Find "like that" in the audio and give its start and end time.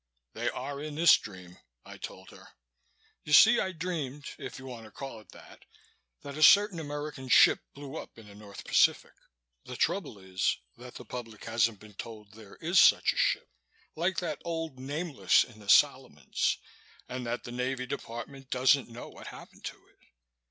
13.95-14.41